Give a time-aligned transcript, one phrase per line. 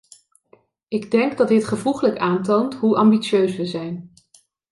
[0.87, 4.11] Ik denk dat dit gevoegelijk aantoont hoe ambitieus we zijn.